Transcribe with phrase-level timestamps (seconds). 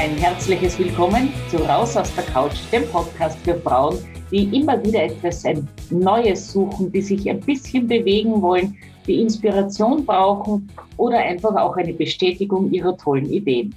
[0.00, 3.98] Ein herzliches Willkommen zu Raus aus der Couch, dem Podcast für Frauen,
[4.30, 5.42] die immer wieder etwas
[5.90, 8.76] Neues suchen, die sich ein bisschen bewegen wollen,
[9.08, 13.74] die Inspiration brauchen oder einfach auch eine Bestätigung ihrer tollen Ideen.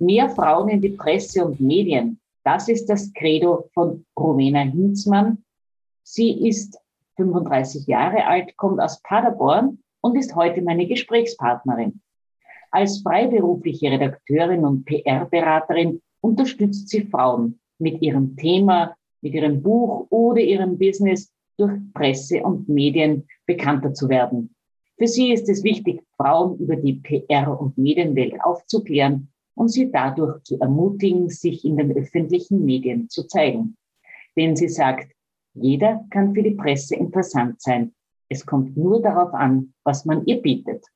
[0.00, 5.44] Mehr Frauen in die Presse und Medien, das ist das Credo von Rowena Hinzmann.
[6.02, 6.76] Sie ist
[7.14, 12.00] 35 Jahre alt, kommt aus Paderborn und ist heute meine Gesprächspartnerin.
[12.74, 20.40] Als freiberufliche Redakteurin und PR-Beraterin unterstützt sie Frauen mit ihrem Thema, mit ihrem Buch oder
[20.40, 24.54] ihrem Business durch Presse und Medien bekannter zu werden.
[24.96, 30.42] Für sie ist es wichtig, Frauen über die PR- und Medienwelt aufzuklären und sie dadurch
[30.44, 33.76] zu ermutigen, sich in den öffentlichen Medien zu zeigen.
[34.34, 35.12] Denn sie sagt,
[35.52, 37.92] jeder kann für die Presse interessant sein.
[38.30, 40.86] Es kommt nur darauf an, was man ihr bietet.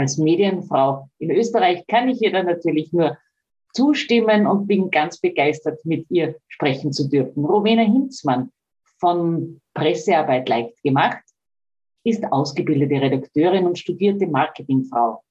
[0.00, 3.18] Als Medienfrau in Österreich kann ich ihr dann natürlich nur
[3.74, 7.44] zustimmen und bin ganz begeistert, mit ihr sprechen zu dürfen.
[7.44, 8.50] Rowena Hinzmann
[8.98, 11.22] von Pressearbeit leicht gemacht
[12.02, 15.22] ist ausgebildete Redakteurin und studierte Marketingfrau.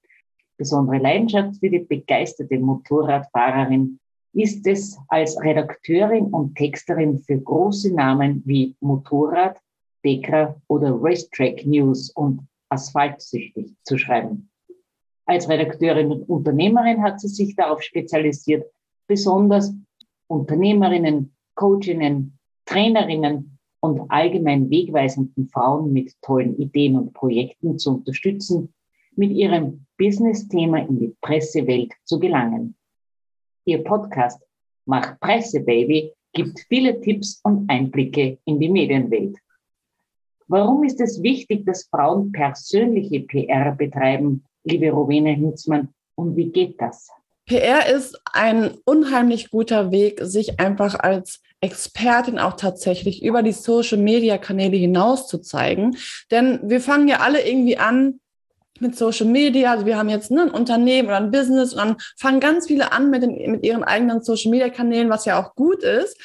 [0.56, 4.00] Besondere Leidenschaft für die begeisterte Motorradfahrerin
[4.34, 9.58] ist es als Redakteurin und Texterin für große Namen wie Motorrad,
[10.06, 14.46] Dekra oder Racetrack News und Asphaltsüchtig zu schreiben.
[15.30, 18.66] Als Redakteurin und Unternehmerin hat sie sich darauf spezialisiert,
[19.06, 19.72] besonders
[20.26, 28.74] Unternehmerinnen, Coachinnen, Trainerinnen und allgemein wegweisenden Frauen mit tollen Ideen und Projekten zu unterstützen,
[29.16, 32.76] mit ihrem Business-Thema in die Pressewelt zu gelangen.
[33.66, 34.42] Ihr Podcast
[34.86, 39.38] Mach Presse, Baby gibt viele Tipps und Einblicke in die Medienwelt.
[40.48, 46.80] Warum ist es wichtig, dass Frauen persönliche PR betreiben, liebe Rowena Hinzmann, und wie geht
[46.82, 47.10] das?
[47.46, 54.78] PR ist ein unheimlich guter Weg, sich einfach als Expertin auch tatsächlich über die Social-Media-Kanäle
[54.78, 55.98] hinaus zu zeigen.
[56.30, 58.20] Denn wir fangen ja alle irgendwie an,
[58.82, 59.72] mit Social Media.
[59.72, 62.92] Also wir haben jetzt ne, ein Unternehmen oder ein Business und dann fangen ganz viele
[62.92, 66.18] an mit, den, mit ihren eigenen Social Media Kanälen, was ja auch gut ist.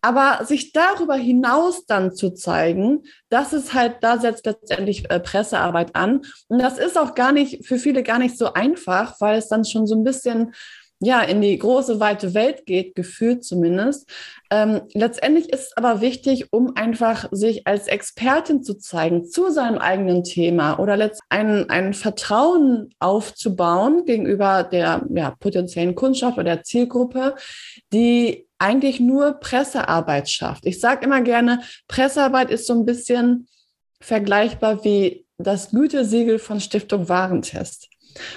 [0.00, 5.96] Aber sich darüber hinaus dann zu zeigen, das ist halt, da setzt letztendlich äh, Pressearbeit
[5.96, 6.22] an.
[6.48, 9.64] Und das ist auch gar nicht, für viele gar nicht so einfach, weil es dann
[9.64, 10.54] schon so ein bisschen
[11.00, 14.08] ja, in die große, weite Welt geht, gefühlt zumindest.
[14.50, 19.78] Ähm, letztendlich ist es aber wichtig, um einfach sich als Expertin zu zeigen zu seinem
[19.78, 27.34] eigenen Thema oder ein, ein Vertrauen aufzubauen gegenüber der ja, potenziellen Kundschaft oder der Zielgruppe,
[27.92, 30.64] die eigentlich nur Pressearbeit schafft.
[30.64, 33.48] Ich sage immer gerne, Pressearbeit ist so ein bisschen
[34.00, 37.90] vergleichbar wie das Gütesiegel von Stiftung Warentest.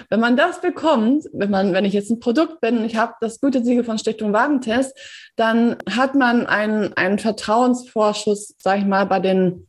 [0.10, 3.40] Wenn man das bekommt, wenn man, wenn ich jetzt ein Produkt bin, ich habe das
[3.40, 4.98] gute Siegel von Stiftung Warentest,
[5.36, 9.68] dann hat man einen, einen Vertrauensvorschuss, sage ich mal, bei den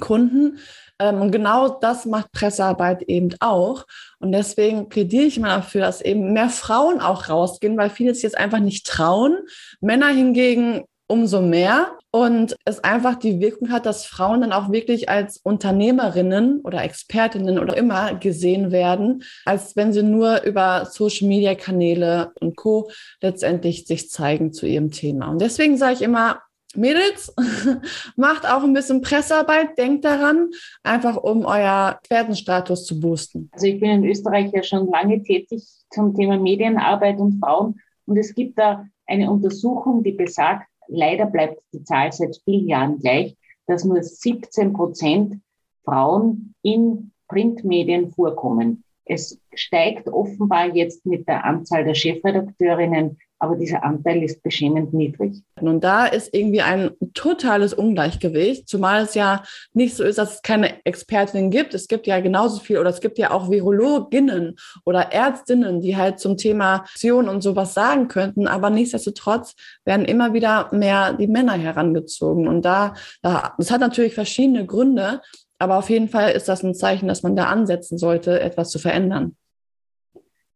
[0.00, 0.58] Kunden.
[0.98, 3.86] Ähm, und genau das macht Pressearbeit eben auch.
[4.18, 8.22] Und deswegen plädiere ich mal dafür, dass eben mehr Frauen auch rausgehen, weil viele es
[8.22, 9.38] jetzt einfach nicht trauen.
[9.80, 15.10] Männer hingegen umso mehr und es einfach die Wirkung hat, dass Frauen dann auch wirklich
[15.10, 21.54] als Unternehmerinnen oder Expertinnen oder immer gesehen werden, als wenn sie nur über Social Media
[21.54, 22.90] Kanäle und Co
[23.20, 25.28] letztendlich sich zeigen zu ihrem Thema.
[25.28, 26.40] Und deswegen sage ich immer,
[26.74, 27.34] Mädels,
[28.16, 30.48] macht auch ein bisschen Pressearbeit, denkt daran,
[30.82, 33.50] einfach um euer Expertenstatus zu boosten.
[33.52, 38.16] Also ich bin in Österreich ja schon lange tätig zum Thema Medienarbeit und Frauen und
[38.16, 43.36] es gibt da eine Untersuchung, die besagt, Leider bleibt die Zahl seit vielen Jahren gleich,
[43.66, 45.40] dass nur 17 Prozent
[45.84, 48.84] Frauen in Printmedien vorkommen.
[49.04, 55.42] Es steigt offenbar jetzt mit der Anzahl der Chefredakteurinnen aber dieser Anteil ist beschämend niedrig.
[55.60, 59.42] Und da ist irgendwie ein totales Ungleichgewicht, zumal es ja
[59.74, 61.74] nicht so ist, dass es keine Expertinnen gibt.
[61.74, 64.54] Es gibt ja genauso viel oder es gibt ja auch Virologinnen
[64.84, 70.34] oder Ärztinnen, die halt zum Thema Aktion und sowas sagen könnten, aber nichtsdestotrotz werden immer
[70.34, 72.46] wieder mehr die Männer herangezogen.
[72.46, 75.20] Und da, da das hat natürlich verschiedene Gründe,
[75.58, 78.78] aber auf jeden Fall ist das ein Zeichen, dass man da ansetzen sollte, etwas zu
[78.78, 79.36] verändern.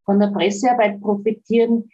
[0.04, 1.90] Von der Pressearbeit profitieren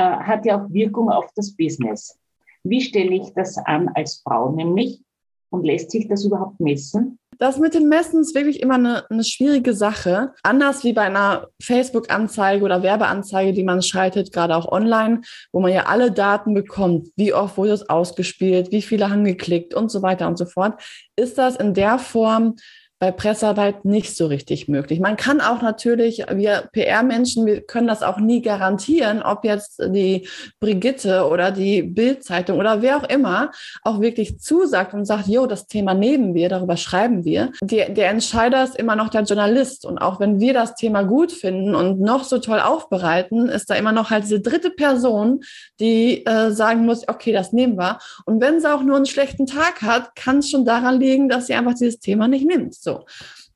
[0.00, 2.18] äh, hat ja auch Wirkung auf das Business.
[2.64, 5.02] Wie stelle ich das an als Frau nämlich?
[5.50, 7.18] Und lässt sich das überhaupt messen?
[7.38, 10.34] Das mit dem Messen ist wirklich immer eine, eine schwierige Sache.
[10.42, 15.72] Anders wie bei einer Facebook-Anzeige oder Werbeanzeige, die man schaltet, gerade auch online, wo man
[15.72, 20.02] ja alle Daten bekommt, wie oft wurde es ausgespielt, wie viele haben geklickt und so
[20.02, 20.80] weiter und so fort,
[21.16, 22.56] ist das in der Form
[23.00, 25.00] bei Pressearbeit nicht so richtig möglich.
[25.00, 30.28] Man kann auch natürlich, wir PR-Menschen, wir können das auch nie garantieren, ob jetzt die
[30.60, 33.52] Brigitte oder die Bild-Zeitung oder wer auch immer
[33.82, 37.52] auch wirklich zusagt und sagt, jo, das Thema nehmen wir, darüber schreiben wir.
[37.62, 39.86] Die, der Entscheider ist immer noch der Journalist.
[39.86, 43.76] Und auch wenn wir das Thema gut finden und noch so toll aufbereiten, ist da
[43.76, 45.40] immer noch halt diese dritte Person,
[45.80, 47.98] die äh, sagen muss, okay, das nehmen wir.
[48.26, 51.46] Und wenn sie auch nur einen schlechten Tag hat, kann es schon daran liegen, dass
[51.46, 52.74] sie einfach dieses Thema nicht nimmt.
[52.74, 52.89] So.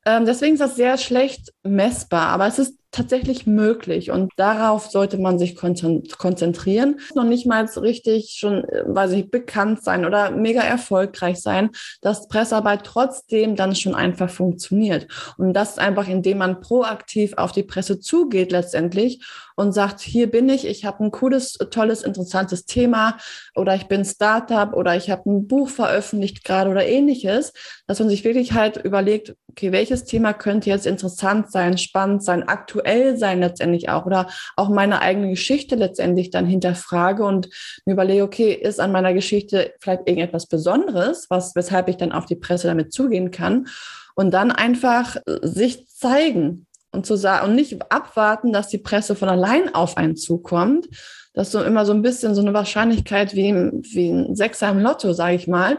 [0.06, 5.18] Ähm, deswegen ist das sehr schlecht messbar, aber es ist tatsächlich möglich und darauf sollte
[5.18, 7.00] man sich konzentrieren.
[7.14, 11.70] Noch nicht mal richtig schon, äh, weiß ich, bekannt sein oder mega erfolgreich sein,
[12.00, 15.08] dass Pressearbeit trotzdem dann schon einfach funktioniert.
[15.38, 19.24] Und das einfach, indem man proaktiv auf die Presse zugeht letztendlich
[19.56, 23.18] und sagt, hier bin ich, ich habe ein cooles, tolles, interessantes Thema
[23.54, 27.52] oder ich bin Startup oder ich habe ein Buch veröffentlicht gerade oder ähnliches,
[27.86, 32.46] dass man sich wirklich halt überlegt, okay, welches Thema könnte jetzt interessant sein, spannend sein,
[32.46, 37.48] aktuell sein letztendlich auch oder auch meine eigene Geschichte letztendlich dann hinterfrage und
[37.86, 42.26] mir überlege, okay, ist an meiner Geschichte vielleicht irgendetwas Besonderes, was, weshalb ich dann auf
[42.26, 43.68] die Presse damit zugehen kann
[44.14, 49.28] und dann einfach sich zeigen und zu sagen und nicht abwarten, dass die Presse von
[49.28, 50.88] allein auf einen zukommt.
[51.34, 54.78] Das ist so immer so ein bisschen so eine Wahrscheinlichkeit wie, wie ein Sechser im
[54.78, 55.78] Lotto, sage ich mal,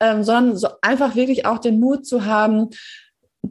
[0.00, 2.70] ähm, sondern so einfach wirklich auch den Mut zu haben,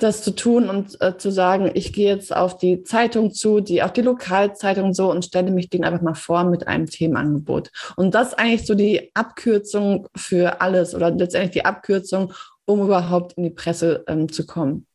[0.01, 3.83] das zu tun und äh, zu sagen, ich gehe jetzt auf die Zeitung zu, die
[3.83, 7.71] auf die Lokalzeitung so und stelle mich denen einfach mal vor mit einem Themenangebot.
[7.95, 12.33] Und das ist eigentlich so die Abkürzung für alles oder letztendlich die Abkürzung,
[12.65, 14.87] um überhaupt in die Presse ähm, zu kommen.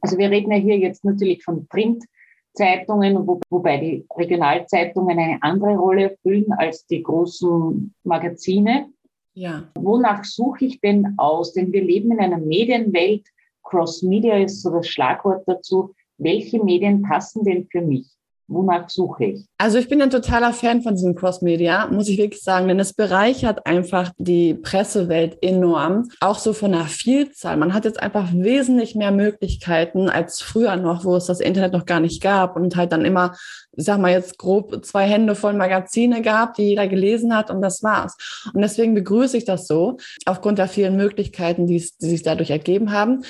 [0.00, 5.76] Also wir reden ja hier jetzt natürlich von Printzeitungen, wo, wobei die Regionalzeitungen eine andere
[5.76, 8.88] Rolle erfüllen als die großen Magazine.
[9.34, 9.70] Ja.
[9.74, 11.54] Wonach suche ich denn aus?
[11.54, 13.26] Denn wir leben in einer Medienwelt.
[13.72, 15.94] Cross-Media ist so das Schlagwort dazu.
[16.18, 18.06] Welche Medien passen denn für mich?
[18.48, 19.46] Wonach suche ich?
[19.56, 22.92] Also ich bin ein totaler Fan von diesem Cross-Media, muss ich wirklich sagen, denn es
[22.92, 27.56] bereichert einfach die Pressewelt enorm, auch so von der Vielzahl.
[27.56, 31.86] Man hat jetzt einfach wesentlich mehr Möglichkeiten als früher noch, wo es das Internet noch
[31.86, 33.34] gar nicht gab und halt dann immer,
[33.74, 37.82] sag mal jetzt grob zwei Hände voll Magazine gab, die jeder gelesen hat und das
[37.82, 38.16] war's.
[38.52, 39.96] Und deswegen begrüße ich das so,
[40.26, 43.22] aufgrund der vielen Möglichkeiten, die, die sich dadurch ergeben haben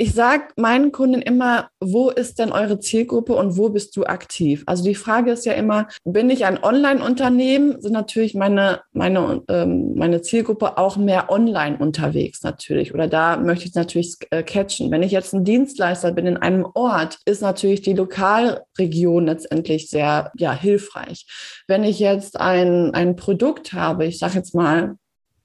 [0.00, 4.62] ich sage meinen Kunden immer, wo ist denn eure Zielgruppe und wo bist du aktiv?
[4.64, 9.92] Also die Frage ist ja immer, bin ich ein Online-Unternehmen, sind natürlich meine, meine, ähm,
[9.94, 12.94] meine Zielgruppe auch mehr online unterwegs natürlich.
[12.94, 14.90] Oder da möchte ich natürlich äh, catchen.
[14.90, 20.32] Wenn ich jetzt ein Dienstleister bin in einem Ort, ist natürlich die Lokalregion letztendlich sehr
[20.38, 21.26] ja, hilfreich.
[21.68, 24.96] Wenn ich jetzt ein, ein Produkt habe, ich sage jetzt mal,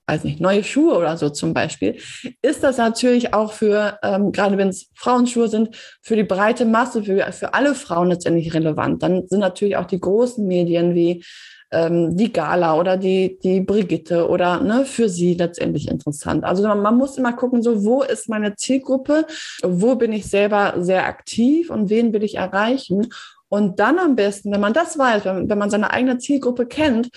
[0.08, 1.98] weiß nicht, neue Schuhe oder so zum Beispiel,
[2.42, 7.04] ist das natürlich auch für, ähm, gerade wenn es Frauenschuhe sind, für die breite Masse,
[7.04, 9.02] für, für alle Frauen letztendlich relevant.
[9.02, 11.24] Dann sind natürlich auch die großen Medien wie
[11.72, 16.44] ähm, die Gala oder die, die Brigitte oder ne, für sie letztendlich interessant.
[16.44, 19.26] Also man, man muss immer gucken, so wo ist meine Zielgruppe,
[19.64, 23.08] wo bin ich selber sehr aktiv und wen will ich erreichen.
[23.48, 27.10] Und dann am besten, wenn man das weiß, wenn, wenn man seine eigene Zielgruppe kennt,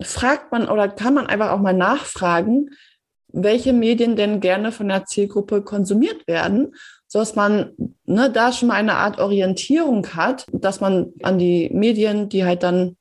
[0.00, 2.70] fragt man oder kann man einfach auch mal nachfragen,
[3.28, 6.74] welche Medien denn gerne von der Zielgruppe konsumiert werden,
[7.08, 7.72] so dass man
[8.04, 12.62] ne, da schon mal eine Art Orientierung hat, dass man an die Medien, die halt
[12.62, 12.96] dann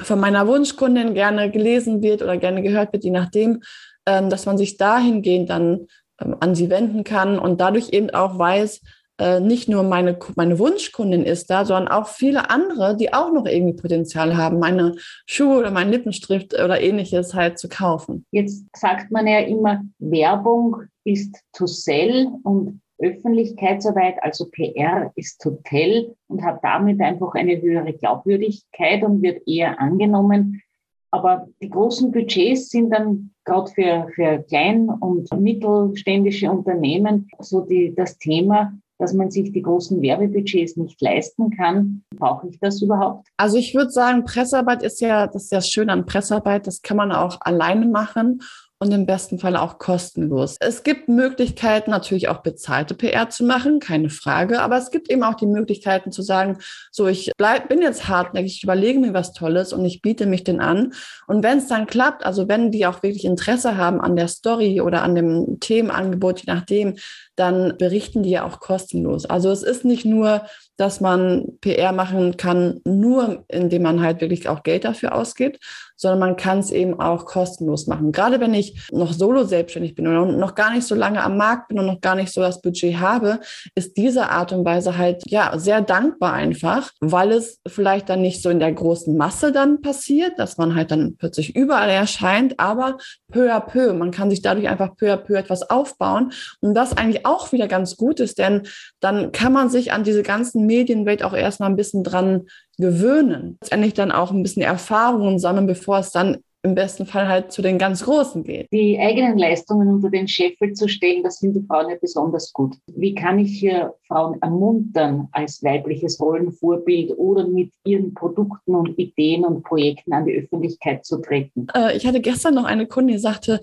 [0.00, 3.62] von meiner Wunschkundin gerne gelesen wird oder gerne gehört wird, je nachdem,
[4.06, 5.86] ähm, dass man sich dahingehend dann
[6.20, 8.80] ähm, an sie wenden kann und dadurch eben auch weiß,
[9.18, 13.46] äh, nicht nur meine, meine Wunschkundin ist da, sondern auch viele andere, die auch noch
[13.46, 14.96] irgendwie Potenzial haben, meine
[15.26, 18.26] Schuhe oder meinen Lippenstift oder ähnliches halt zu kaufen.
[18.30, 25.58] Jetzt sagt man ja immer, Werbung ist to sell und Öffentlichkeitsarbeit, also PR, ist to
[25.64, 30.62] tell und hat damit einfach eine höhere Glaubwürdigkeit und wird eher angenommen.
[31.10, 37.94] Aber die großen Budgets sind dann gerade für, für klein- und mittelständische Unternehmen so die,
[37.94, 42.02] das Thema, dass man sich die großen Werbebudgets nicht leisten kann.
[42.14, 43.28] Brauche ich das überhaupt?
[43.36, 46.96] Also ich würde sagen, Pressearbeit ist ja, das ist ja schön an Pressearbeit, das kann
[46.96, 48.40] man auch alleine machen
[48.78, 50.56] und im besten Fall auch kostenlos.
[50.60, 55.22] Es gibt Möglichkeiten, natürlich auch bezahlte PR zu machen, keine Frage, aber es gibt eben
[55.22, 56.58] auch die Möglichkeiten zu sagen,
[56.90, 60.44] so ich bleib, bin jetzt hartnäckig, ich überlege mir was Tolles und ich biete mich
[60.44, 60.92] den an.
[61.26, 64.82] Und wenn es dann klappt, also wenn die auch wirklich Interesse haben an der Story
[64.82, 66.96] oder an dem Themenangebot, je nachdem,
[67.34, 69.26] dann berichten die ja auch kostenlos.
[69.26, 70.42] Also es ist nicht nur,
[70.76, 75.60] dass man PR machen kann, nur indem man halt wirklich auch Geld dafür ausgibt,
[75.96, 78.12] sondern man kann es eben auch kostenlos machen.
[78.12, 81.68] Gerade wenn ich noch solo selbstständig bin und noch gar nicht so lange am Markt
[81.68, 83.40] bin und noch gar nicht so das Budget habe,
[83.74, 88.42] ist diese Art und Weise halt ja sehr dankbar einfach, weil es vielleicht dann nicht
[88.42, 92.98] so in der großen Masse dann passiert, dass man halt dann plötzlich überall erscheint, aber
[93.30, 93.92] peu à peu.
[93.94, 97.68] Man kann sich dadurch einfach peu à peu etwas aufbauen und das eigentlich auch wieder
[97.68, 98.62] ganz gut ist, denn
[99.00, 102.46] dann kann man sich an diese ganzen Medienwelt auch erstmal ein bisschen dran
[102.78, 103.58] gewöhnen.
[103.60, 107.62] Letztendlich dann auch ein bisschen Erfahrungen sammeln, bevor es dann im besten Fall halt zu
[107.62, 108.66] den ganz Großen geht.
[108.72, 112.74] Die eigenen Leistungen unter den Scheffel zu stellen, das sind die Frauen ja besonders gut.
[112.88, 119.44] Wie kann ich hier Frauen ermuntern als weibliches Rollenvorbild oder mit ihren Produkten und Ideen
[119.44, 121.68] und Projekten an die Öffentlichkeit zu treten?
[121.72, 123.60] Äh, ich hatte gestern noch eine Kundin, die sagte,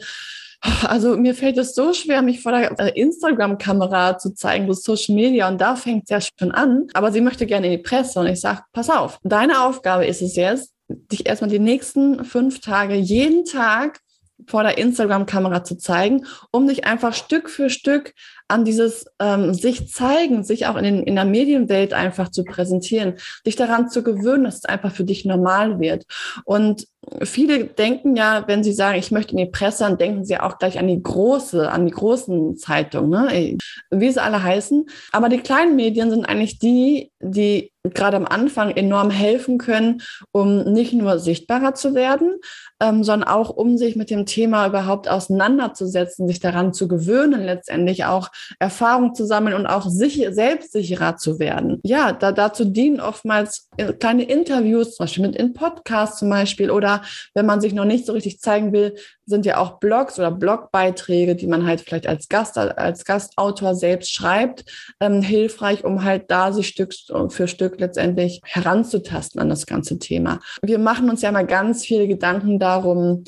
[0.83, 5.15] also mir fällt es so schwer, mich vor der äh, Instagram-Kamera zu zeigen, so Social
[5.15, 6.87] Media und da fängt es ja schon an.
[6.93, 10.21] Aber sie möchte gerne in die Presse und ich sage, pass auf, deine Aufgabe ist
[10.21, 13.99] es jetzt, dich erstmal die nächsten fünf Tage jeden Tag
[14.47, 18.13] vor der Instagram-Kamera zu zeigen, um dich einfach Stück für Stück
[18.47, 23.15] an dieses ähm, sich zeigen, sich auch in, den, in der Medienwelt einfach zu präsentieren,
[23.45, 26.05] dich daran zu gewöhnen, dass es einfach für dich normal wird.
[26.45, 26.87] Und
[27.23, 30.57] viele denken ja, wenn sie sagen, ich möchte in die Presse, dann denken sie auch
[30.57, 33.57] gleich an die große, an die großen Zeitungen, ne?
[33.91, 34.85] wie sie alle heißen.
[35.11, 40.63] Aber die kleinen Medien sind eigentlich die, die gerade am Anfang enorm helfen können, um
[40.71, 42.37] nicht nur sichtbarer zu werden,
[42.79, 48.05] ähm, sondern auch um sich mit dem Thema überhaupt auseinanderzusetzen, sich daran zu gewöhnen, letztendlich
[48.05, 48.29] auch
[48.59, 51.81] Erfahrung zu sammeln und auch sicher, selbstsicherer zu werden.
[51.83, 53.67] Ja, da, dazu dienen oftmals
[53.99, 56.92] kleine Interviews, zum Beispiel mit in Podcasts zum Beispiel, oder
[57.33, 58.95] wenn man sich noch nicht so richtig zeigen will,
[59.25, 64.13] sind ja auch Blogs oder Blogbeiträge, die man halt vielleicht als Gast, als Gastautor selbst
[64.13, 64.65] schreibt,
[64.99, 66.93] ähm, hilfreich, um halt da sich Stück
[67.29, 70.39] für Stück letztendlich heranzutasten an das ganze Thema.
[70.61, 73.23] Wir machen uns ja mal ganz viele Gedanken darum,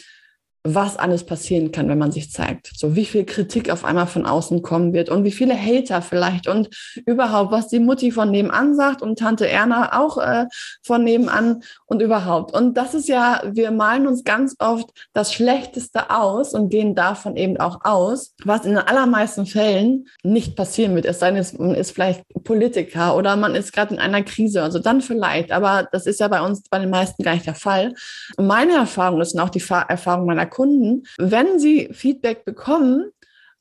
[0.68, 2.72] was alles passieren kann, wenn man sich zeigt.
[2.76, 6.48] So wie viel Kritik auf einmal von außen kommen wird und wie viele Hater vielleicht
[6.48, 6.70] und
[7.06, 10.46] überhaupt, was die Mutti von nebenan sagt und Tante Erna auch äh,
[10.82, 12.52] von nebenan und überhaupt.
[12.54, 17.38] Und das ist ja, wir malen uns ganz oft das Schlechteste aus und gehen davon
[17.38, 21.06] eben auch aus, was in den allermeisten Fällen nicht passieren wird.
[21.06, 24.80] Es sei denn, man ist vielleicht Politiker oder man ist gerade in einer Krise, also
[24.80, 25.52] dann vielleicht.
[25.52, 27.94] Aber das ist ja bei uns, bei den meisten gar nicht der Fall.
[28.38, 33.12] Meine Erfahrung ist und auch die Erfahrung meiner Kunden, wenn sie Feedback bekommen,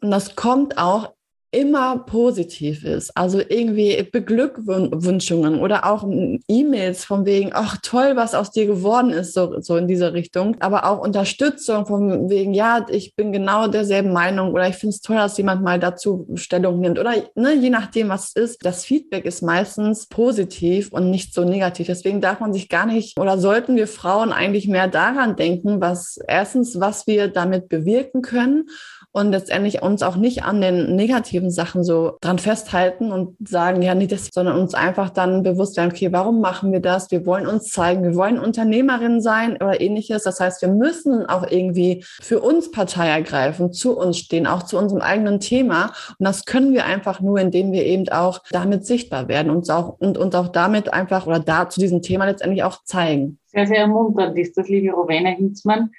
[0.01, 1.15] und das kommt auch
[1.55, 3.17] immer positiv ist.
[3.17, 6.05] Also irgendwie Beglückwünschungen oder auch
[6.49, 10.57] E-Mails von wegen, ach toll, was aus dir geworden ist, so, so in diese Richtung.
[10.61, 15.01] Aber auch Unterstützung von wegen, ja, ich bin genau derselben Meinung oder ich finde es
[15.01, 18.65] toll, dass jemand mal dazu Stellung nimmt oder ne, je nachdem, was es ist.
[18.65, 21.87] Das Feedback ist meistens positiv und nicht so negativ.
[21.87, 26.19] Deswegen darf man sich gar nicht oder sollten wir Frauen eigentlich mehr daran denken, was
[26.27, 28.67] erstens, was wir damit bewirken können
[29.15, 33.95] und letztendlich uns auch nicht an den negativen Sachen so dran festhalten und sagen, ja,
[33.95, 37.13] nicht das, sondern uns einfach dann bewusst werden, okay, warum machen wir das?
[37.13, 40.25] Wir wollen uns zeigen, wir wollen Unternehmerin sein oder ähnliches.
[40.25, 44.77] Das heißt, wir müssen auch irgendwie für uns Partei ergreifen, zu uns stehen, auch zu
[44.77, 45.93] unserem eigenen Thema.
[46.19, 49.97] Und das können wir einfach nur, indem wir eben auch damit sichtbar werden und auch,
[50.01, 53.79] und uns auch damit einfach oder da zu diesem Thema letztendlich auch zeigen sehr, sehr
[53.79, 55.91] ermunternd ist das, liebe Rowena Hinzmann,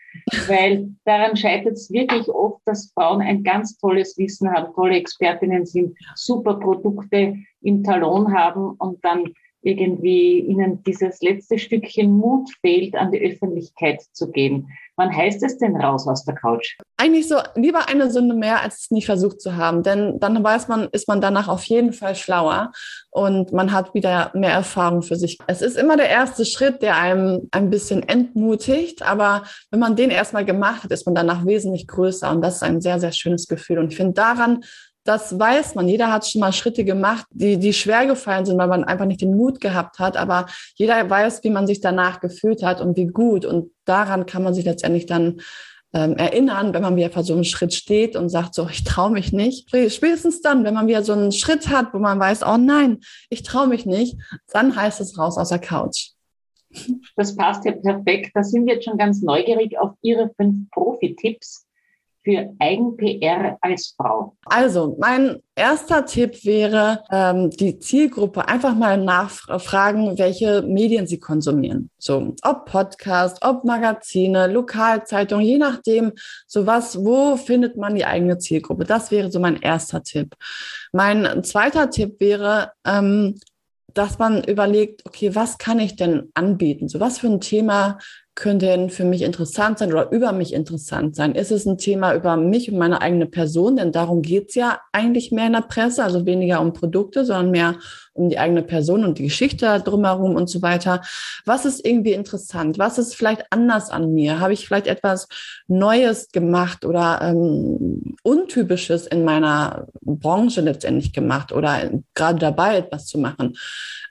[0.48, 5.66] weil daran scheitert es wirklich oft, dass Frauen ein ganz tolles Wissen haben, tolle Expertinnen
[5.66, 9.34] sind, super Produkte im Talon haben und dann
[9.66, 14.70] irgendwie ihnen dieses letzte Stückchen Mut fehlt, an die Öffentlichkeit zu gehen.
[14.98, 16.78] Wann heißt es denn raus aus der Couch?
[16.96, 19.84] Eigentlich so lieber eine Sünde mehr, als es nicht versucht zu haben.
[19.84, 22.72] Denn dann weiß man, ist man danach auf jeden Fall schlauer
[23.12, 25.38] und man hat wieder mehr Erfahrung für sich.
[25.48, 30.12] Es ist immer der erste Schritt, der einem ein bisschen entmutigt, aber wenn man den
[30.12, 33.48] erstmal gemacht hat, ist man danach wesentlich größer und das ist ein sehr, sehr schönes
[33.48, 33.80] Gefühl.
[33.80, 34.64] Und ich finde, daran
[35.06, 35.88] das weiß man.
[35.88, 39.22] Jeder hat schon mal Schritte gemacht, die, die schwer gefallen sind, weil man einfach nicht
[39.22, 40.18] den Mut gehabt hat.
[40.18, 43.46] Aber jeder weiß, wie man sich danach gefühlt hat und wie gut.
[43.46, 45.42] Und daran kann man sich letztendlich dann
[45.94, 49.12] ähm, erinnern, wenn man wieder vor so einem Schritt steht und sagt, so, ich traue
[49.12, 49.70] mich nicht.
[49.70, 53.44] Spätestens dann, wenn man wieder so einen Schritt hat, wo man weiß, oh nein, ich
[53.44, 54.18] traue mich nicht,
[54.52, 56.10] dann heißt es raus aus der Couch.
[57.16, 58.32] Das passt ja perfekt.
[58.34, 61.65] Da sind wir jetzt schon ganz neugierig auf Ihre fünf Profi-Tipps
[62.26, 64.36] für Eigen-PR als Frau?
[64.46, 71.92] Also, mein erster Tipp wäre, ähm, die Zielgruppe einfach mal nachfragen, welche Medien sie konsumieren.
[71.98, 76.12] So, ob Podcast, ob Magazine, Lokalzeitung, je nachdem,
[76.48, 78.84] so was, wo findet man die eigene Zielgruppe?
[78.84, 80.36] Das wäre so mein erster Tipp.
[80.92, 83.36] Mein zweiter Tipp wäre, ähm,
[83.94, 86.90] dass man überlegt, okay, was kann ich denn anbieten?
[86.90, 87.98] So was für ein Thema
[88.36, 91.34] könnte denn für mich interessant sein oder über mich interessant sein?
[91.36, 93.78] Ist es ein Thema über mich und meine eigene Person?
[93.78, 97.52] Denn darum geht es ja eigentlich mehr in der Presse, also weniger um Produkte, sondern
[97.52, 97.76] mehr
[98.16, 101.02] um die eigene Person und die Geschichte drumherum und so weiter.
[101.46, 102.80] Was ist irgendwie interessant?
[102.80, 104.40] Was ist vielleicht anders an mir?
[104.40, 105.28] Habe ich vielleicht etwas
[105.68, 113.20] Neues gemacht oder ähm, Untypisches in meiner Branche letztendlich gemacht oder gerade dabei etwas zu
[113.20, 113.58] machen?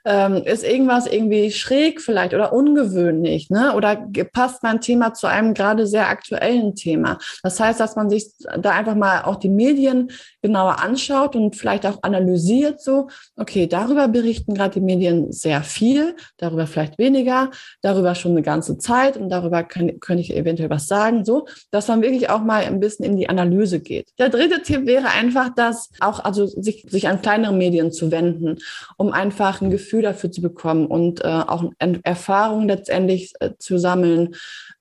[0.07, 3.73] Ähm, ist irgendwas irgendwie schräg vielleicht oder ungewöhnlich, ne?
[3.73, 7.17] Oder passt mein Thema zu einem gerade sehr aktuellen Thema?
[7.41, 10.11] Das heißt, dass man sich da einfach mal auch die Medien
[10.45, 16.15] genauer anschaut und vielleicht auch analysiert, so, okay, darüber berichten gerade die Medien sehr viel,
[16.37, 17.49] darüber vielleicht weniger,
[17.81, 21.87] darüber schon eine ganze Zeit und darüber kann, könnte ich eventuell was sagen, so, dass
[21.87, 24.09] man wirklich auch mal ein bisschen in die Analyse geht.
[24.19, 28.59] Der dritte Tipp wäre einfach, dass auch, also sich, sich an kleinere Medien zu wenden,
[28.97, 31.71] um einfach ein Gefühl dafür zu bekommen und äh, auch
[32.03, 34.35] Erfahrung letztendlich äh, zu sammeln,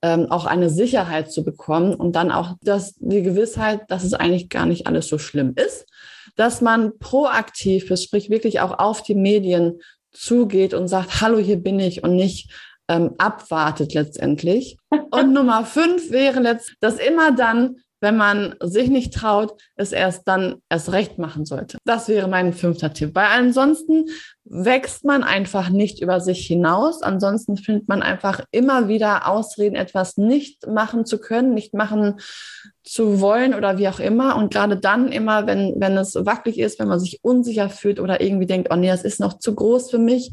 [0.04, 4.50] ähm, auch eine Sicherheit zu bekommen und dann auch das, die Gewissheit, dass es eigentlich
[4.50, 5.86] gar nicht alles so schlimm ist,
[6.36, 9.80] dass man proaktiv ist, sprich wirklich auch auf die Medien
[10.12, 12.52] zugeht und sagt, hallo, hier bin ich und nicht
[12.86, 14.76] ähm, abwartet letztendlich.
[15.10, 16.42] Und Nummer fünf wäre
[16.80, 21.78] dass immer dann, wenn man sich nicht traut, es erst dann erst recht machen sollte.
[21.86, 23.14] Das wäre mein fünfter Tipp.
[23.14, 24.04] Weil ansonsten
[24.44, 27.02] wächst man einfach nicht über sich hinaus.
[27.02, 32.20] Ansonsten findet man einfach immer wieder Ausreden, etwas nicht machen zu können, nicht machen
[32.84, 34.36] zu wollen oder wie auch immer.
[34.36, 38.20] Und gerade dann immer, wenn, wenn es wackelig ist, wenn man sich unsicher fühlt oder
[38.20, 40.32] irgendwie denkt, oh nee, das ist noch zu groß für mich,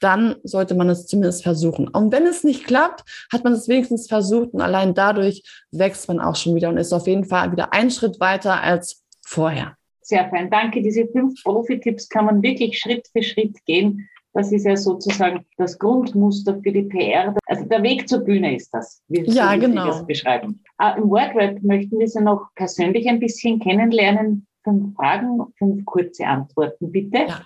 [0.00, 1.86] dann sollte man es zumindest versuchen.
[1.86, 6.20] Und wenn es nicht klappt, hat man es wenigstens versucht und allein dadurch wächst man
[6.20, 9.76] auch schon wieder und ist auf jeden Fall wieder einen Schritt weiter als vorher.
[10.00, 10.50] Sehr fein.
[10.50, 10.82] Danke.
[10.82, 14.08] Diese fünf Profi-Tipps kann man wirklich Schritt für Schritt gehen.
[14.34, 17.34] Das ist ja sozusagen das Grundmuster für die PR.
[17.46, 19.82] Also der Weg zur Bühne ist das, wie ja, genau.
[19.82, 20.62] Sie das beschreiben.
[20.78, 24.46] Ah, Im WordRap möchten wir Sie noch persönlich ein bisschen kennenlernen.
[24.64, 27.18] Fünf Fragen, fünf kurze Antworten, bitte.
[27.28, 27.42] Ja.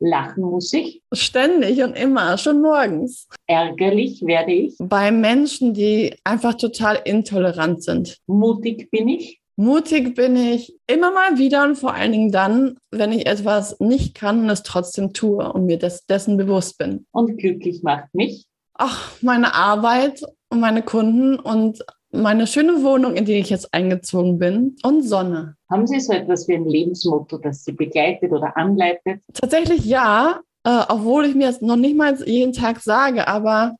[0.00, 1.02] Lachen muss ich.
[1.12, 3.28] Ständig und immer, schon morgens.
[3.46, 4.76] Ärgerlich werde ich.
[4.78, 8.18] Bei Menschen, die einfach total intolerant sind.
[8.26, 9.40] Mutig bin ich.
[9.58, 14.14] Mutig bin ich immer mal wieder und vor allen Dingen dann, wenn ich etwas nicht
[14.14, 17.06] kann und es trotzdem tue und mir des, dessen bewusst bin.
[17.10, 18.46] Und glücklich macht mich?
[18.74, 24.38] Ach, meine Arbeit und meine Kunden und meine schöne Wohnung, in die ich jetzt eingezogen
[24.38, 25.56] bin und Sonne.
[25.70, 29.22] Haben Sie so etwas wie ein Lebensmotto, das Sie begleitet oder anleitet?
[29.32, 33.76] Tatsächlich ja, äh, obwohl ich mir es noch nicht mal jeden Tag sage, aber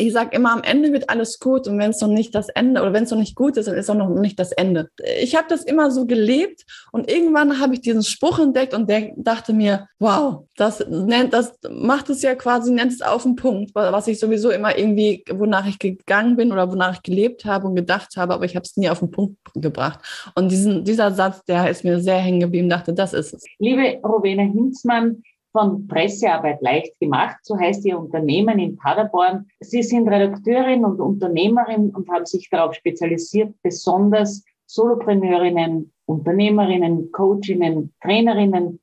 [0.00, 2.80] ich sage immer, am Ende wird alles gut und wenn es noch nicht das Ende
[2.80, 4.90] oder wenn es noch nicht gut ist, dann ist auch noch nicht das Ende.
[5.20, 9.10] Ich habe das immer so gelebt und irgendwann habe ich diesen Spruch entdeckt und der,
[9.16, 13.74] dachte mir, wow, das nennt, das macht es ja quasi, nennt es auf den Punkt,
[13.74, 17.74] was ich sowieso immer irgendwie, wonach ich gegangen bin oder wonach ich gelebt habe und
[17.74, 19.98] gedacht habe, aber ich habe es nie auf den Punkt gebracht.
[20.36, 23.44] Und diesen, dieser Satz, der ist mir sehr hängen geblieben, dachte, das ist es.
[23.58, 29.46] Liebe Rowena Hinzmann, von Pressearbeit leicht gemacht, so heißt Ihr Unternehmen in Paderborn.
[29.60, 38.80] Sie sind Redakteurin und Unternehmerin und haben sich darauf spezialisiert, besonders Solopreneurinnen, Unternehmerinnen, Coachinnen, Trainerinnen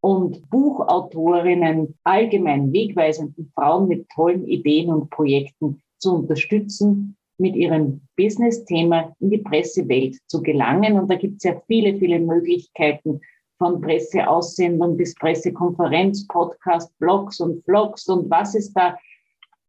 [0.00, 9.14] und Buchautorinnen, allgemein wegweisenden Frauen mit tollen Ideen und Projekten zu unterstützen, mit ihrem Business-Thema
[9.20, 10.98] in die Pressewelt zu gelangen.
[10.98, 13.20] Und da gibt es ja viele, viele Möglichkeiten,
[13.58, 18.96] von Presseaussendung bis Pressekonferenz, Podcast, Blogs und Vlogs und was es da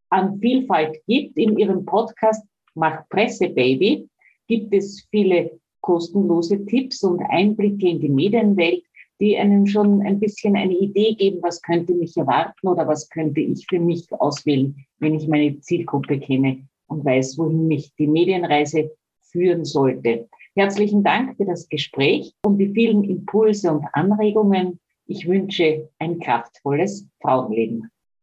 [0.09, 1.37] an Vielfalt gibt.
[1.37, 4.07] In Ihrem Podcast Mach Presse Baby
[4.47, 8.83] gibt es viele kostenlose Tipps und Einblicke in die Medienwelt,
[9.19, 13.41] die einem schon ein bisschen eine Idee geben, was könnte mich erwarten oder was könnte
[13.41, 18.91] ich für mich auswählen, wenn ich meine Zielgruppe kenne und weiß, wohin mich die Medienreise
[19.21, 20.29] führen sollte.
[20.59, 24.81] Herzlichen Dank für das Gespräch und die vielen Impulse und Anregungen.
[25.05, 27.89] Ich wünsche ein kraftvolles Frauenleben.